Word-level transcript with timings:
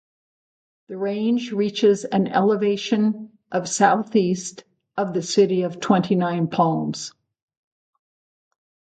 The 0.87 0.97
range 0.97 1.51
reaches 1.51 2.05
an 2.05 2.25
elevation 2.27 3.37
of 3.51 3.69
southeast 3.69 4.63
of 4.97 5.13
the 5.13 5.21
city 5.21 5.61
of 5.61 5.79
Twentynine 5.79 6.47
Palms. 6.49 7.13